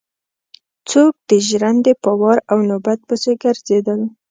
[0.89, 4.01] څوک د ژرندې په وار او نوبت پسې ګرځېدل.